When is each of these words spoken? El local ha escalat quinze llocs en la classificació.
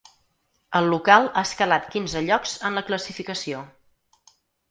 El 0.79 0.87
local 0.93 1.27
ha 1.27 1.43
escalat 1.49 1.85
quinze 1.95 2.23
llocs 2.29 2.55
en 2.69 2.79
la 2.79 2.85
classificació. 2.89 3.61